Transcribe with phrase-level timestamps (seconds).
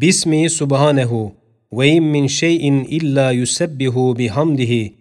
[0.00, 1.34] Bismi subhanehu
[1.72, 4.94] ve in min şeyin illa yusebbihu bihamdihi.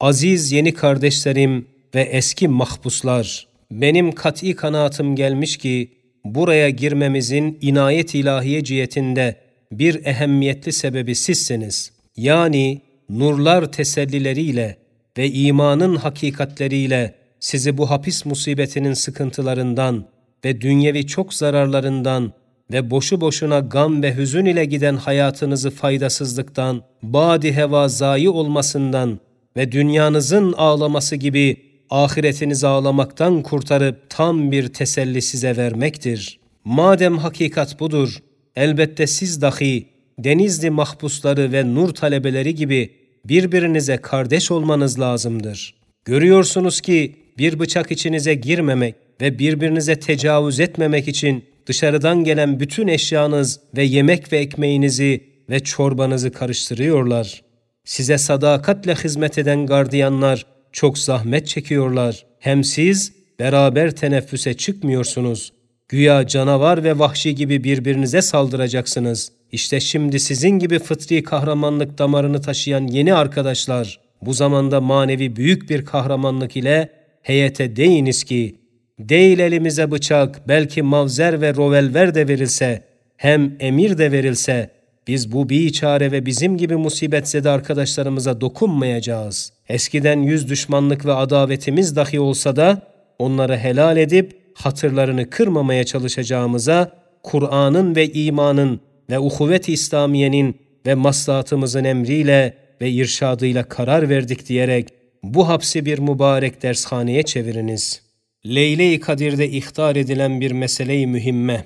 [0.00, 5.90] Aziz yeni kardeşlerim ve eski mahpuslar, benim kat'i kanaatim gelmiş ki,
[6.24, 9.36] buraya girmemizin inayet ilahiye cihetinde
[9.72, 11.92] bir ehemmiyetli sebebi sizsiniz.
[12.16, 14.76] Yani nurlar tesellileriyle
[15.18, 20.06] ve imanın hakikatleriyle sizi bu hapis musibetinin sıkıntılarından
[20.44, 22.32] ve dünyevi çok zararlarından
[22.72, 29.20] ve boşu boşuna gam ve hüzün ile giden hayatınızı faydasızlıktan, badi heva zayi olmasından
[29.56, 31.56] ve dünyanızın ağlaması gibi
[31.90, 36.38] ahiretinizi ağlamaktan kurtarıp tam bir teselli size vermektir.
[36.64, 38.18] Madem hakikat budur,
[38.56, 42.90] elbette siz dahi Denizli mahpusları ve nur talebeleri gibi
[43.24, 45.74] birbirinize kardeş olmanız lazımdır.
[46.04, 53.60] Görüyorsunuz ki bir bıçak içinize girmemek ve birbirinize tecavüz etmemek için dışarıdan gelen bütün eşyanız
[53.76, 57.42] ve yemek ve ekmeğinizi ve çorbanızı karıştırıyorlar.
[57.84, 62.26] Size sadakatle hizmet eden gardiyanlar çok zahmet çekiyorlar.
[62.38, 65.52] Hem siz beraber teneffüse çıkmıyorsunuz.
[65.88, 69.32] Güya canavar ve vahşi gibi birbirinize saldıracaksınız.
[69.52, 75.84] İşte şimdi sizin gibi fıtri kahramanlık damarını taşıyan yeni arkadaşlar bu zamanda manevi büyük bir
[75.84, 76.88] kahramanlık ile
[77.22, 78.54] heyete deyiniz ki
[78.98, 82.82] değil elimize bıçak belki mavzer ve rovelver de verilse
[83.16, 84.70] hem emir de verilse
[85.06, 89.52] biz bu biçare ve bizim gibi musibetzede arkadaşlarımıza dokunmayacağız.
[89.68, 92.82] Eskiden yüz düşmanlık ve adavetimiz dahi olsa da
[93.18, 96.90] onları helal edip hatırlarını kırmamaya çalışacağımıza
[97.22, 98.80] Kur'an'ın ve imanın
[99.10, 104.88] ve uhuvvet-i İslamiye'nin ve maslahatımızın emriyle ve irşadıyla karar verdik diyerek
[105.22, 108.05] bu hapsi bir mübarek dershaneye çeviriniz.
[108.46, 111.64] Leyle-i Kadir'de ihtar edilen bir mesele-i mühimme.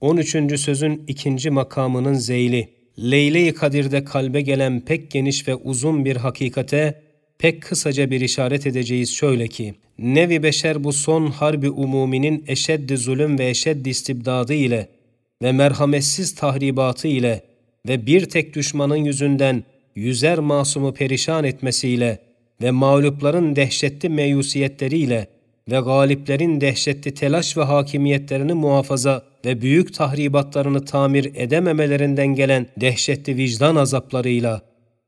[0.00, 0.60] 13.
[0.60, 2.68] sözün ikinci makamının zeyli.
[2.98, 7.02] Leyle-i Kadir'de kalbe gelen pek geniş ve uzun bir hakikate
[7.38, 13.38] pek kısaca bir işaret edeceğiz şöyle ki, Nevi beşer bu son harbi umuminin eşeddi zulüm
[13.38, 14.88] ve eşeddi istibdadı ile
[15.42, 17.40] ve merhametsiz tahribatı ile
[17.88, 19.64] ve bir tek düşmanın yüzünden
[19.96, 22.18] yüzer masumu perişan etmesiyle
[22.62, 25.26] ve mağlupların dehşetli meyusiyetleriyle
[25.70, 33.76] ve galiplerin dehşetli telaş ve hakimiyetlerini muhafaza ve büyük tahribatlarını tamir edememelerinden gelen dehşetli vicdan
[33.76, 34.62] azaplarıyla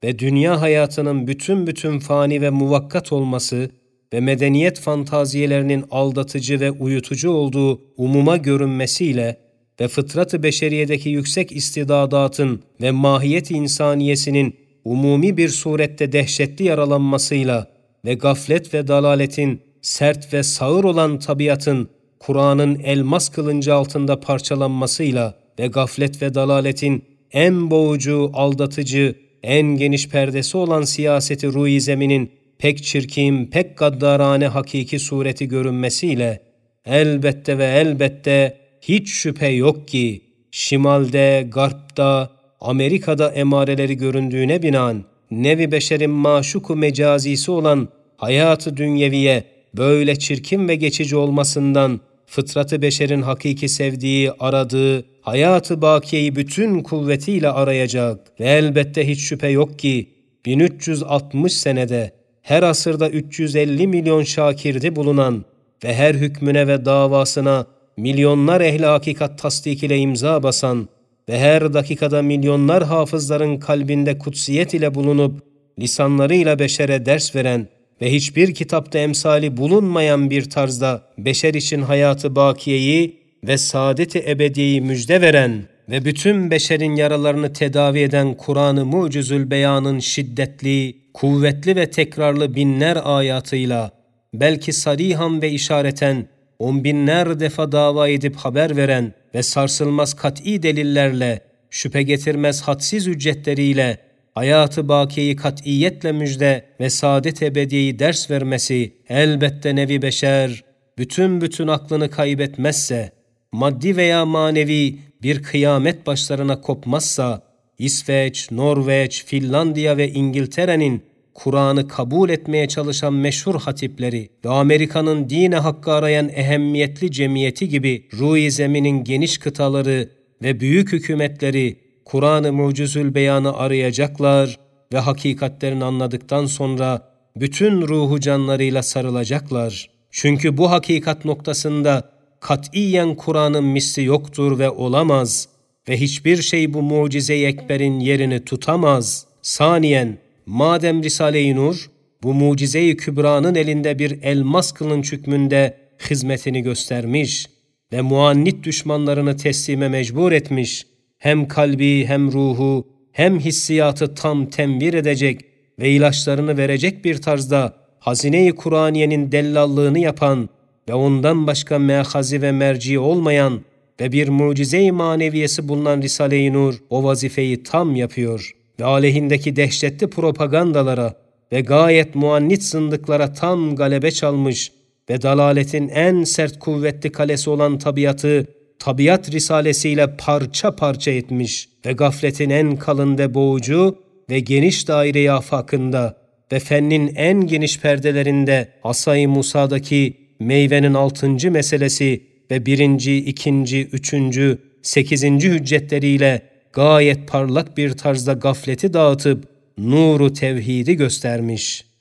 [0.05, 3.71] ve dünya hayatının bütün bütün fani ve muvakkat olması
[4.13, 9.37] ve medeniyet fantaziyelerinin aldatıcı ve uyutucu olduğu umuma görünmesiyle
[9.81, 17.67] ve fıtratı beşeriyedeki yüksek istidadatın ve mahiyet insaniyesinin umumi bir surette dehşetli yaralanmasıyla
[18.05, 25.67] ve gaflet ve dalaletin sert ve sağır olan tabiatın Kur'an'ın elmas kılıncı altında parçalanmasıyla ve
[25.67, 33.47] gaflet ve dalaletin en boğucu, aldatıcı, en geniş perdesi olan siyaseti ruhi zeminin pek çirkin,
[33.47, 36.41] pek gaddarane hakiki sureti görünmesiyle
[36.87, 40.21] elbette ve elbette hiç şüphe yok ki
[40.51, 42.31] şimalde, garpta,
[42.61, 51.17] Amerika'da emareleri göründüğüne binaen nevi beşerin maşuku mecazisi olan hayatı dünyeviye böyle çirkin ve geçici
[51.17, 59.49] olmasından fıtratı beşerin hakiki sevdiği, aradığı, hayatı bakiyeyi bütün kuvvetiyle arayacak ve elbette hiç şüphe
[59.49, 60.09] yok ki
[60.45, 65.45] 1360 senede her asırda 350 milyon şakirdi bulunan
[65.85, 70.89] ve her hükmüne ve davasına milyonlar ehli hakikat tasdik ile imza basan
[71.29, 75.43] ve her dakikada milyonlar hafızların kalbinde kutsiyet ile bulunup
[75.79, 77.69] lisanlarıyla beşere ders veren
[78.01, 85.21] ve hiçbir kitapta emsali bulunmayan bir tarzda beşer için hayatı bakiyeyi ve saadeti ebediyeyi müjde
[85.21, 92.99] veren ve bütün beşerin yaralarını tedavi eden Kur'an-ı Mucizül Beyan'ın şiddetli, kuvvetli ve tekrarlı binler
[93.05, 93.91] ayatıyla,
[94.35, 96.27] belki sarihan ve işareten
[96.59, 101.41] on binler defa dava edip haber veren ve sarsılmaz kat'i delillerle,
[101.71, 103.99] şüphe getirmez hadsiz ücretleriyle,
[104.35, 110.65] hayatı bakiyeyi kat'iyetle müjde ve saadet ebediyeyi ders vermesi elbette nevi beşer,
[110.99, 113.13] bütün bütün aklını kaybetmezse,
[113.53, 117.43] maddi veya manevi bir kıyamet başlarına kopmazsa,
[117.79, 121.03] İsveç, Norveç, Finlandiya ve İngiltere'nin
[121.35, 128.51] Kur'an'ı kabul etmeye çalışan meşhur hatipleri ve Amerika'nın dine hakkı arayan ehemmiyetli cemiyeti gibi ruhi
[128.51, 130.11] zeminin geniş kıtaları
[130.43, 134.59] ve büyük hükümetleri Kur'an-ı Mucizül Beyan'ı arayacaklar
[134.93, 139.91] ve hakikatlerini anladıktan sonra bütün ruhu canlarıyla sarılacaklar.
[140.11, 142.11] Çünkü bu hakikat noktasında
[142.41, 145.49] katiyen Kur'an'ın misli yoktur ve olamaz.
[145.89, 149.27] ve hiçbir şey bu mucize-i ekberin yerini tutamaz.
[149.43, 151.91] Saniyen, madem Risale-i Nur,
[152.23, 155.77] bu mucize-i kübranın elinde bir elmas kılınç hükmünde
[156.11, 157.47] hizmetini göstermiş
[157.93, 160.87] ve muannit düşmanlarını teslime mecbur etmiş,
[161.25, 165.41] hem kalbi hem ruhu hem hissiyatı tam tenvir edecek
[165.79, 170.49] ve ilaçlarını verecek bir tarzda hazine-i Kur'aniyenin dellallığını yapan
[170.89, 173.61] ve ondan başka mehazi ve merci olmayan
[174.01, 181.15] ve bir mucize-i maneviyesi bulunan Risale-i Nur o vazifeyi tam yapıyor ve aleyhindeki dehşetli propagandalara
[181.53, 184.73] ve gayet muannit zındıklara tam galebe çalmış
[185.11, 188.47] ve dalaletin en sert kuvvetli kalesi olan tabiatı
[188.85, 193.99] tabiat risalesiyle parça parça etmiş ve gafletin en kalın ve boğucu
[194.31, 196.17] ve geniş daire afakında
[196.53, 205.51] ve fennin en geniş perdelerinde Asay-ı Musa'daki meyvenin altıncı meselesi ve birinci, ikinci, üçüncü, sekizinci
[205.51, 206.43] hüccetleriyle
[206.73, 209.49] gayet parlak bir tarzda gafleti dağıtıp
[209.79, 211.94] nuru tevhidi göstermiş.''